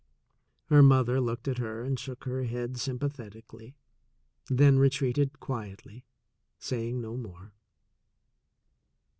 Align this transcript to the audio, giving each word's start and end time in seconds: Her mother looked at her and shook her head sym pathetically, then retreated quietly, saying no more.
Her 0.69 0.81
mother 0.81 1.21
looked 1.21 1.47
at 1.47 1.59
her 1.59 1.83
and 1.83 1.99
shook 1.99 2.23
her 2.23 2.45
head 2.45 2.79
sym 2.79 2.97
pathetically, 2.97 3.75
then 4.49 4.79
retreated 4.79 5.39
quietly, 5.39 6.05
saying 6.57 6.99
no 7.01 7.15
more. 7.15 7.53